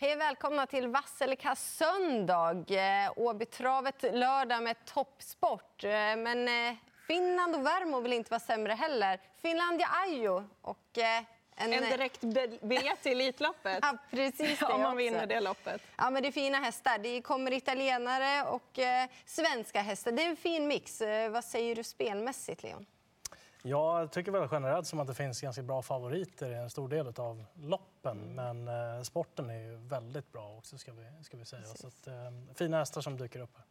[0.00, 2.70] Hej och välkomna till Vasselika söndag.
[2.70, 5.84] Eh, Åbytravet lördag med toppsport.
[5.84, 6.76] Eh, men eh,
[7.06, 9.20] Finland och Värmo vill inte vara sämre heller.
[9.42, 10.98] Finlandia Ajo och
[11.56, 12.20] en, en direkt
[12.62, 13.78] biljett till Elitloppet.
[13.82, 15.82] ja, precis det Om man vinner det loppet.
[15.96, 16.98] Ja, men det är fina hästar.
[16.98, 20.12] Det kommer italienare och eh, svenska hästar.
[20.12, 21.02] Det är en fin mix.
[21.30, 22.86] vad säger du spelmässigt, Leon?
[23.62, 27.12] Jag tycker väl generellt som att det finns ganska bra favoriter i en stor del
[27.16, 28.34] av loppen.
[28.34, 31.64] Men eh, sporten är ju väldigt bra också ska vi, ska vi säga.
[31.64, 32.14] Så att, eh,
[32.54, 33.64] fina hästar som dyker upp här.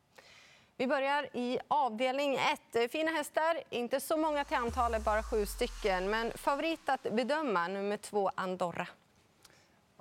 [0.77, 2.37] Vi börjar i avdelning
[2.73, 2.91] 1.
[2.91, 6.09] Fina hästar, inte så många till antalet, bara sju stycken.
[6.09, 8.87] Men favorit att bedöma, nummer två, Andorra.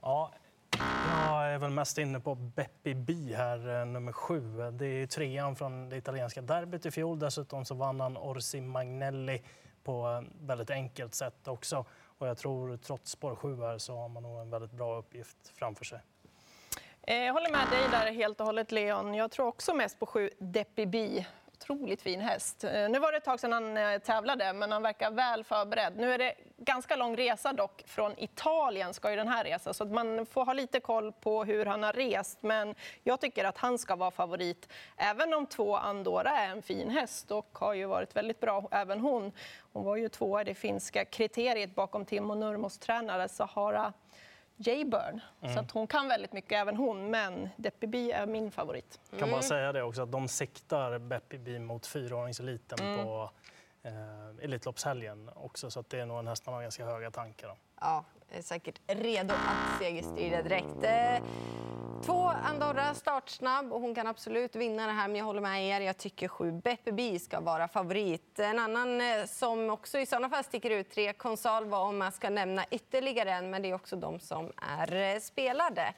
[0.02, 0.32] Ja,
[1.18, 4.70] jag är väl mest inne på Beppi Bi här, eh, nummer sju.
[4.72, 7.18] Det är trean från det italienska derbyt i fjol.
[7.18, 9.42] Dessutom så vann han Orsi Magnelli
[9.86, 11.84] på väldigt enkelt sätt också.
[12.18, 15.36] Och jag tror trots spår 7 här så har man nog en väldigt bra uppgift
[15.54, 16.00] framför sig.
[17.02, 19.14] Eh, jag håller med dig där helt och hållet Leon.
[19.14, 22.64] Jag tror också mest på 7 Depibi otroligt fin häst.
[22.64, 25.96] Eh, nu var det ett tag sedan han eh, tävlade, men han verkar väl förberedd.
[25.96, 27.82] Nu är det ganska lång resa dock.
[27.86, 31.66] Från Italien ska ju den här resa, så man får ha lite koll på hur
[31.66, 32.42] han har rest.
[32.42, 36.90] Men jag tycker att han ska vara favorit, även om två Andorra är en fin
[36.90, 39.32] häst och har ju varit väldigt bra, även hon.
[39.72, 43.92] Hon var ju tvåa i det finska kriteriet bakom Timo Nurmos tränare Sahara
[44.56, 45.20] Jayburn.
[45.40, 45.54] Mm.
[45.54, 47.10] Så att hon kan väldigt mycket, även hon.
[47.10, 49.00] Men Deppeby är min favorit.
[49.10, 49.48] Jag kan bara mm.
[49.48, 53.04] säga det också, att de siktar Beppeby mot fyraåringseliten mm.
[53.04, 53.30] på
[53.82, 55.70] eh, Elitloppshelgen också.
[55.70, 57.56] Så att det är nog en häst man har ganska höga tankar om.
[57.80, 60.84] Ja, är säkert redo att segerstrida direkt.
[62.06, 65.08] Två Andorra startsnabb och hon kan absolut vinna det här.
[65.08, 65.80] Men jag håller med er.
[65.80, 68.38] Jag tycker sju Beppe ska vara favorit.
[68.38, 72.30] En annan eh, som också i sådana fall sticker ut, tre Consalva om man ska
[72.30, 73.50] nämna ytterligare en.
[73.50, 75.94] Men det är också de som är eh, spelade.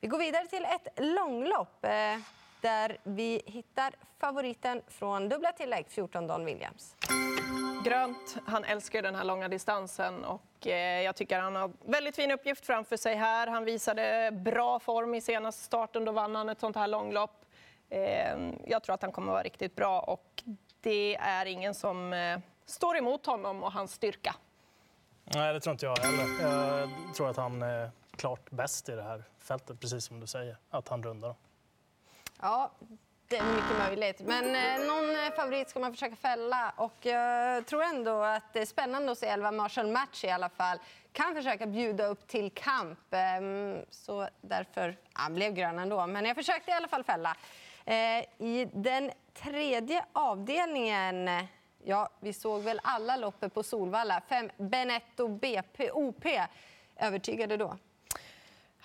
[0.00, 1.90] Vi går vidare till ett långlopp eh,
[2.60, 6.96] där vi hittar favoriten från dubbla tillägg, 14 Don Williams
[7.84, 8.36] grönt.
[8.46, 12.66] Han älskar den här långa distansen och eh, jag tycker han har väldigt fin uppgift
[12.66, 13.46] framför sig här.
[13.46, 17.44] Han visade bra form i senaste starten, då vann han ett sånt här långlopp.
[17.88, 18.36] Eh,
[18.66, 20.42] jag tror att han kommer att vara riktigt bra och
[20.80, 24.34] det är ingen som eh, står emot honom och hans styrka.
[25.24, 26.42] Nej, det tror inte jag heller.
[26.42, 30.56] Jag tror att han är klart bäst i det här fältet, precis som du säger,
[30.70, 31.34] att han rundar.
[32.40, 32.70] Ja,
[33.28, 34.20] det är mycket möjligt.
[34.20, 36.72] Men eh, någon eh, favorit ska man försöka fälla.
[36.76, 40.48] Och jag tror ändå att det är spännande att se Elva Marshall Match i alla
[40.48, 40.78] fall.
[41.12, 43.14] Kan försöka bjuda upp till kamp.
[43.14, 43.20] Eh,
[43.90, 44.96] så därför...
[45.12, 47.36] Han blev grön ändå, men jag försökte i alla fall fälla.
[47.84, 51.30] Eh, I den tredje avdelningen...
[51.86, 54.22] Ja, vi såg väl alla loppet på Solvalla.
[54.28, 56.24] Fem Benetto BP, OP.
[56.96, 57.76] Övertygade då?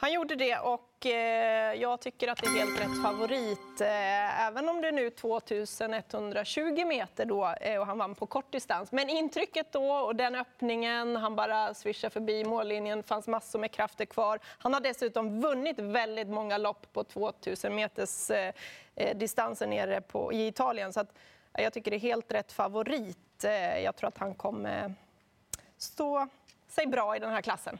[0.01, 3.81] Han gjorde det och eh, jag tycker att det är helt rätt favorit.
[3.81, 8.51] Eh, även om det är nu 2120 meter då eh, och han vann på kort
[8.51, 8.91] distans.
[8.91, 14.05] Men intrycket då och den öppningen, han bara swishade förbi mållinjen, fanns massor med krafter
[14.05, 14.39] kvar.
[14.43, 18.31] Han har dessutom vunnit väldigt många lopp på 2000 meters
[19.15, 20.93] distanser nere på, i Italien.
[20.93, 21.13] Så att,
[21.53, 23.43] jag tycker det är helt rätt favorit.
[23.83, 24.93] Jag tror att han kommer
[25.77, 26.27] stå
[26.71, 27.79] sig bra i den här klassen.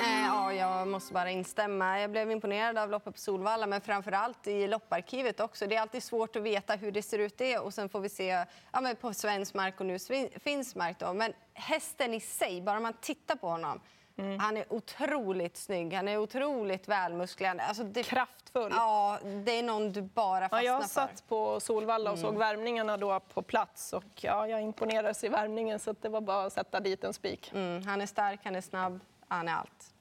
[0.00, 2.00] Eh, ja, jag måste bara instämma.
[2.00, 5.66] Jag blev imponerad av loppet på Solvalla, men framför allt i lopparkivet också.
[5.66, 8.08] Det är alltid svårt att veta hur det ser ut det och sen får vi
[8.08, 9.98] se ja, men på svensk mark och nu
[10.38, 10.98] finsk mark.
[10.98, 11.12] Då.
[11.12, 13.80] Men hästen i sig, bara man tittar på honom,
[14.16, 14.38] Mm.
[14.38, 17.60] Han är otroligt snygg, han är otroligt välmusklad.
[17.60, 18.72] Alltså det, Kraftfull.
[18.76, 22.30] Ja, det är någon du bara fastnar ja, jag satt på Solvalla och mm.
[22.30, 23.92] såg värmningarna då på plats.
[23.92, 27.50] Och ja, jag imponerades i värmningen så det var bara att sätta dit en spik.
[27.54, 27.86] Mm.
[27.86, 29.94] Han är stark, han är snabb, han är allt.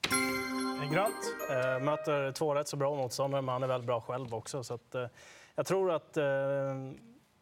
[0.91, 1.15] Grönt.
[1.51, 4.63] Eh, möter två rätt så bra motståndare, men han är väldigt bra själv också.
[4.63, 5.07] Så att, eh,
[5.55, 6.23] jag tror att eh,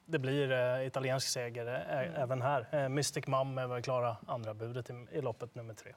[0.06, 2.16] det blir eh, italiensk seger eh, mm.
[2.16, 2.68] även här.
[2.72, 5.94] Eh, Mystic Mum är väl klara andra budet i, i loppet nummer tre.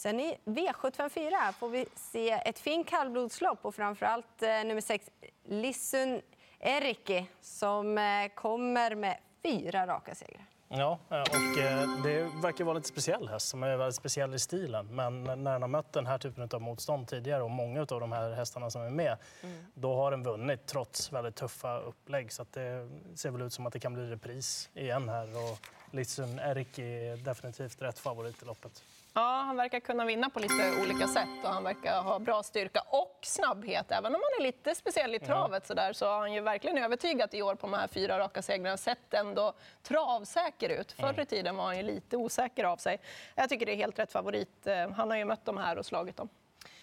[0.00, 5.10] Sen i V754 får vi se ett fint kallblodslopp och framförallt eh, nummer sex
[5.44, 6.22] Lissun
[6.60, 8.04] Erikki som eh,
[8.34, 10.44] kommer med fyra raka segrar.
[10.68, 14.94] Ja, eh, och det verkar vara lite speciell häst som är väldigt speciell i stilen.
[14.94, 18.12] Men när den har mött den här typen av motstånd tidigare och många av de
[18.12, 19.64] här hästarna som är med, mm.
[19.74, 22.32] då har den vunnit trots väldigt tuffa upplägg.
[22.32, 25.36] Så det ser väl ut som att det kan bli repris igen här.
[25.36, 25.58] Och
[25.90, 28.82] Lissun Erikki är definitivt rätt favorit i loppet.
[29.14, 32.82] Ja, han verkar kunna vinna på lite olika sätt och han verkar ha bra styrka
[32.88, 33.90] och snabbhet.
[33.90, 36.78] Även om han är lite speciell i travet så, där, så har han ju verkligen
[36.78, 38.76] övertygat i år på de här fyra raka segrarna.
[38.76, 39.52] Sett ändå
[39.82, 40.92] travsäker ut.
[40.92, 41.26] Förr i mm.
[41.26, 43.00] tiden var han ju lite osäker av sig.
[43.34, 44.66] Jag tycker det är helt rätt favorit.
[44.66, 46.28] Eh, han har ju mött de här och slagit dem.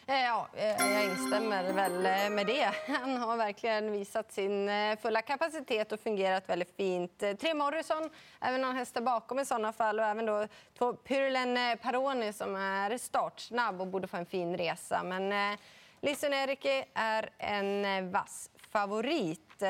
[0.09, 2.71] Eh, ja, eh, jag instämmer väl eh, med det.
[2.87, 4.69] Han har verkligen visat sin
[5.01, 7.23] fulla kapacitet och fungerat väldigt fint.
[7.39, 8.09] Tre Morrison,
[8.41, 12.97] även någon häst bakom i sådana fall och även då två Pyrlen Paroni som är
[12.97, 15.03] startsnabb och borde få en fin resa.
[15.03, 15.57] Men
[16.01, 19.63] Lison Eriki är en vass favorit.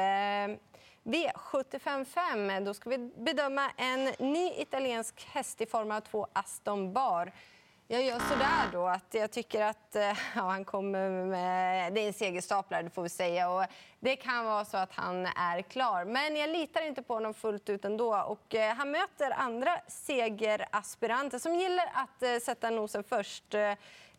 [1.03, 7.31] V755, då ska vi bedöma en ny italiensk häst i form av två Aston Bar.
[7.89, 10.01] Jag gör sådär då, att jag tycker att eh,
[10.35, 11.93] ja, han kommer med...
[11.93, 13.49] Det är en segerstaplare, det får vi säga.
[13.49, 13.65] Och
[13.99, 16.05] det kan vara så att han är klar.
[16.05, 18.17] Men jag litar inte på honom fullt ut ändå.
[18.17, 23.55] Och, eh, han möter andra segeraspiranter som gillar att eh, sätta nosen först.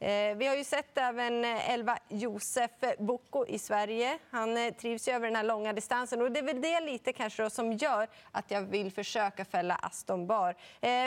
[0.00, 4.18] Eh, vi har ju sett även eh, elva Josef eh, Boko i Sverige.
[4.30, 7.50] Han trivs ju över den här långa distansen och det är väl det lite kanske
[7.50, 10.54] som gör att jag vill försöka fälla Aston Bar.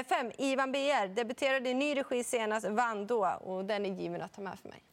[0.03, 4.33] Fem, Ivan BR debuterade i ny regi senast, vann då och den är given att
[4.33, 4.83] ta med för mig.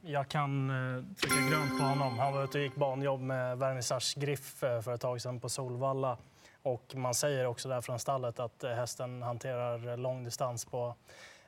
[0.00, 0.72] Jag kan
[1.20, 2.18] trycka grönt på honom.
[2.18, 6.18] Han var ute och gick banjobb med Vernissage Griff för ett tag sedan på Solvalla.
[6.62, 10.94] Och man säger också där från stallet att hästen hanterar lång distans på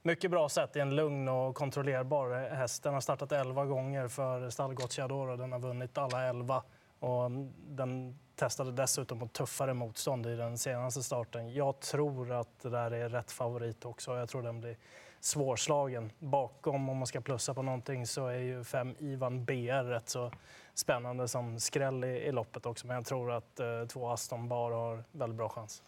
[0.02, 2.82] mycket bra sätt i en lugn och kontrollerbar häst.
[2.82, 6.62] Den har startat 11 gånger för stall Gocciadoro och den har vunnit alla 11.
[6.98, 11.52] Och den testade dessutom på tuffare motstånd i den senaste starten.
[11.52, 14.16] Jag tror att det där är rätt favorit också.
[14.16, 14.76] Jag tror den blir
[15.20, 16.12] svårslagen.
[16.18, 20.32] Bakom, om man ska plussa på någonting, så är ju fem Ivan BR rätt så
[20.74, 22.86] spännande som skräll i, i loppet också.
[22.86, 25.82] Men jag tror att eh, två Aston Bar har väldigt bra chans.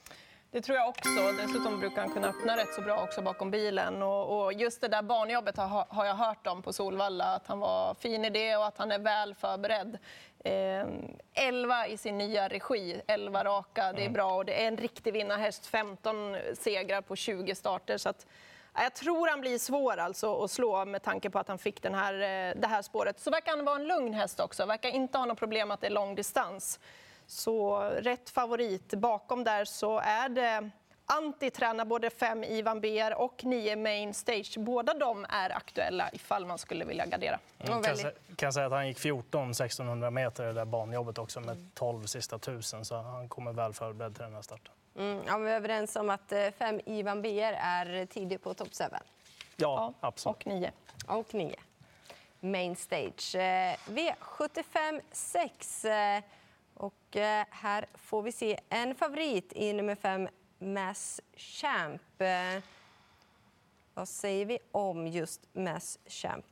[0.52, 1.32] Det tror jag också.
[1.46, 4.02] Dessutom brukar han kunna öppna rätt så bra också bakom bilen.
[4.02, 7.58] Och, och just det där barnjobbet har, har, jag hört om på Solvalla, att han
[7.58, 9.98] var fin i det och att han är väl förberedd.
[10.44, 10.86] Eh,
[11.34, 14.12] 11 i sin nya regi, 11 raka, det är mm.
[14.12, 15.66] bra och det är en riktig vinnarhäst.
[15.66, 17.98] 15 segrar på 20 starter.
[17.98, 18.26] Så att,
[18.74, 21.94] jag tror han blir svår alltså att slå med tanke på att han fick den
[21.94, 23.20] här, eh, det här spåret.
[23.20, 25.86] Så verkar han vara en lugn häst också, verkar inte ha något problem att det
[25.86, 26.80] är lång distans.
[27.32, 28.94] Så rätt favorit.
[28.94, 30.70] Bakom där så är det
[31.06, 34.58] Antti tränar både fem Ivan BR och nio Main Stage.
[34.58, 37.38] Båda de är aktuella ifall man skulle vilja gardera.
[37.58, 38.36] Mm, kan, väldigt...
[38.36, 42.06] kan säga att han gick 14 1600 meter i det där banjobbet också med 12
[42.06, 44.74] sista tusen så han kommer väl förberedd till den här starten.
[44.98, 48.68] Mm, ja, vi är överens om att eh, fem Ivan BR är tidig på top
[48.68, 48.84] 7.
[48.84, 48.96] Ja,
[49.56, 50.36] ja, absolut.
[50.36, 50.72] Och nio.
[51.06, 51.56] Och nio.
[52.40, 53.34] Main Stage.
[53.34, 55.84] Eh, V75 6.
[56.74, 60.28] Och eh, här får vi se en favorit i nummer fem,
[60.58, 62.20] Mass Champ.
[62.20, 62.62] Eh,
[63.94, 66.46] vad säger vi om just Mass Champ?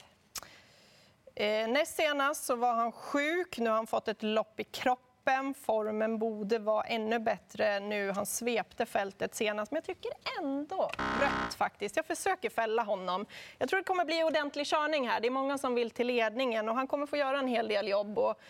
[1.35, 3.59] Eh, näst senast så var han sjuk.
[3.59, 5.55] Nu har han fått ett lopp i kroppen.
[5.55, 8.11] Formen borde vara ännu bättre nu.
[8.11, 10.91] Han svepte fältet senast, men jag tycker ändå
[11.21, 11.97] rött faktiskt.
[11.97, 13.27] Jag försöker fälla honom.
[13.59, 15.21] Jag tror det kommer bli ordentlig körning här.
[15.21, 17.89] Det är många som vill till ledningen och han kommer få göra en hel del
[17.89, 18.19] jobb.
[18.19, 18.41] Och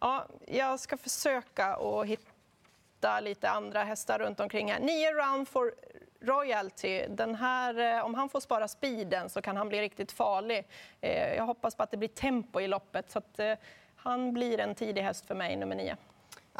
[0.00, 4.80] Ja, jag ska försöka att hitta lite andra hästar runt omkring här.
[4.80, 5.74] Nio round for
[6.20, 7.06] royalty.
[7.08, 10.66] Den här, eh, om han får spara speeden så kan han bli riktigt farlig.
[11.00, 13.54] Eh, jag hoppas på att det blir tempo i loppet så att eh,
[13.96, 15.96] han blir en tidig häst för mig, nummer nio.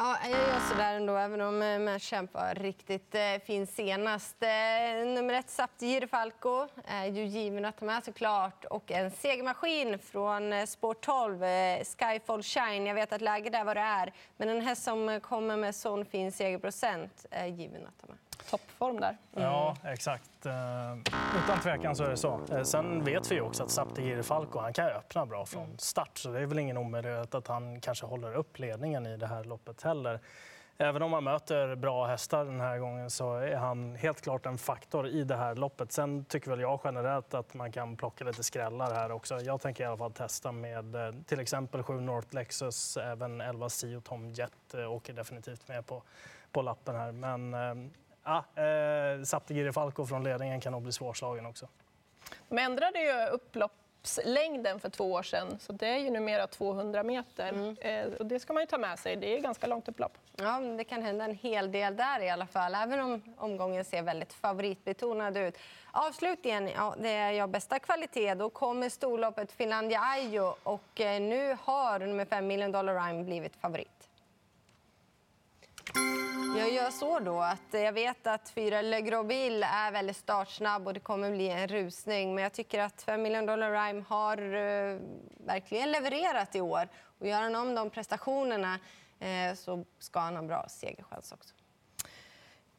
[0.01, 4.35] Ja, jag gör sådär ändå, även om eh, Merchamp var riktigt eh, fin senast.
[4.43, 8.65] Eh, nummer ett, Sapti Falco, är ju given att ta med såklart.
[8.65, 10.65] Och en segermaskin från eh,
[11.01, 12.85] 12, eh, Skyfall Shine.
[12.85, 16.05] Jag vet att läget är vad det är, men en häst som kommer med sån
[16.05, 19.17] fin segerprocent är given att ta med toppform där.
[19.35, 19.49] Mm.
[19.49, 20.45] Ja, exakt.
[20.45, 20.53] Eh,
[21.43, 22.41] utan tvekan så är det så.
[22.51, 25.77] Eh, sen vet vi ju också att Saptigiri Falco han kan öppna bra från mm.
[25.77, 29.27] start så det är väl ingen omöjlighet att han kanske håller upp ledningen i det
[29.27, 30.19] här loppet heller.
[30.81, 34.57] Även om han möter bra hästar den här gången så är han helt klart en
[34.57, 35.91] faktor i det här loppet.
[35.91, 39.39] Sen tycker väl jag generellt att man kan plocka lite skrällar här också.
[39.39, 43.69] Jag tänker i alla fall testa med eh, till exempel 7 North Lexus, även 11
[43.69, 46.03] Sio Tom Jet åker definitivt med på,
[46.51, 47.11] på lappen här.
[47.11, 47.53] Men
[48.23, 51.67] Ja, eh, Saptigiri Falco från ledningen kan nog bli svårslagen också.
[52.49, 57.49] De ändrade ju upploppslängden för två år sedan, så det är ju numera 200 meter.
[57.49, 57.77] Mm.
[57.79, 60.17] Eh, och det ska man ju ta med sig, det är ganska långt upplopp.
[60.35, 64.01] Ja, det kan hända en hel del där i alla fall, även om omgången ser
[64.01, 65.57] väldigt favoritbetonad ut.
[65.91, 68.33] Avslutningen, ja, det är jag bästa kvalitet.
[68.33, 73.55] Då kommer storloppet Finlandia Ajo och eh, nu har nummer 5 Million Dollar Rhyme blivit
[73.55, 74.09] favorit.
[76.57, 80.93] Jag gör så då att jag vet att fyra Le Groville är väldigt startsnabb och
[80.93, 82.35] det kommer bli en rusning.
[82.35, 84.99] Men jag tycker att 5 Million Dollar Rhyme har eh,
[85.45, 86.87] verkligen levererat i år.
[87.19, 88.79] Och gör han om de prestationerna
[89.19, 91.55] eh, så ska han ha bra segerchans också.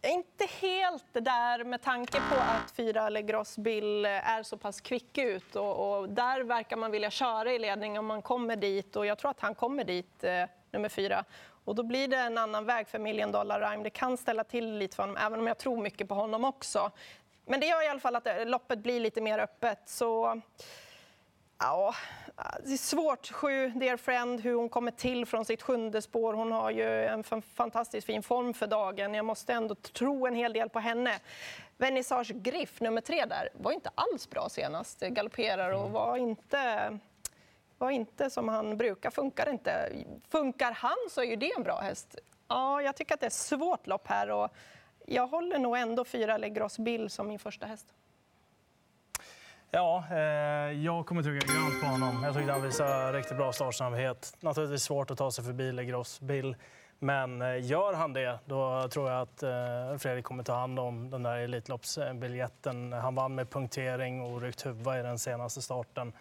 [0.03, 5.57] Inte helt där med tanke på att fyra Legros Bill är så pass kvick ut
[5.57, 9.19] och, och, där verkar man vilja köra i ledning om man kommer dit och jag
[9.19, 11.25] tror att han kommer dit, eh, nummer fyra.
[11.65, 13.83] Och då blir det en annan väg för Million Dollar Rhyme.
[13.85, 16.91] Det kan ställa till lite för honom, även om jag tror mycket på honom också.
[17.47, 19.79] Men det gör i alla fall att eh, loppet blir lite mer öppet.
[19.87, 20.41] Så
[21.63, 21.95] Ja,
[22.65, 23.33] det är svårt.
[23.33, 26.35] Sju, Dear Friend, hur hon kommer till från sitt sjunde spår.
[26.35, 29.15] Hon har ju en fantastiskt fin form för dagen.
[29.15, 31.19] Jag måste ändå tro en hel del på henne.
[31.77, 35.01] Vernissage Griff, nummer tre där, var inte alls bra senast.
[35.01, 36.99] Galopperar och var inte,
[37.81, 39.11] var inte som han brukar.
[39.11, 39.93] Funkar inte.
[40.29, 42.19] Funkar han så är ju det en bra häst.
[42.49, 44.51] Ja, jag tycker att det är svårt lopp här och
[45.07, 47.87] jag håller nog ändå fyra Legros Bill som min första häst.
[49.71, 50.17] Ja, eh,
[50.73, 52.23] jag kommer trycka grönt på honom.
[52.25, 54.37] Jag tyckte han visade riktigt bra startsnabbhet.
[54.41, 56.57] Naturligtvis svårt att ta sig förbi Legros Bill.
[56.99, 61.11] Men eh, gör han det, då tror jag att eh, Fredrik kommer ta hand om
[61.11, 62.93] den där Elitloppsbiljetten.
[62.93, 66.13] Han vann med punktering och ryckt huvud i den senaste starten.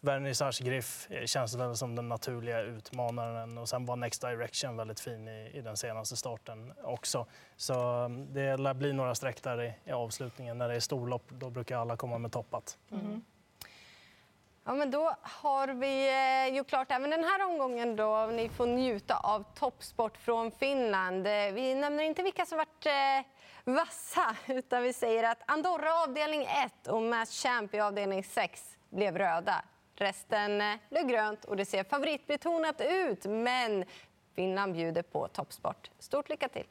[0.00, 3.58] Vernissage Griff känns väl som den naturliga utmanaren.
[3.58, 7.26] Och sen var Next Direction väldigt fin i, i den senaste starten också.
[7.56, 10.58] Så mm, det lär bli några streck där i, i avslutningen.
[10.58, 12.78] När det är storlopp då brukar alla komma med toppat.
[12.92, 13.22] Mm.
[14.64, 16.08] Ja, men då har vi
[16.48, 17.96] eh, gjort klart även den här omgången.
[17.96, 18.26] Då.
[18.26, 21.26] Ni får njuta av toppsport från Finland.
[21.26, 26.42] Eh, vi nämner inte vilka som varit eh, vassa, utan vi säger att Andorra avdelning
[26.42, 29.64] 1 och Mass Champ i avdelning 6 blev röda.
[30.00, 33.84] Resten eh, blev grönt och det ser favoritbetonat ut, men
[34.34, 35.90] Finland bjuder på toppsport.
[35.98, 36.66] Stort lycka till!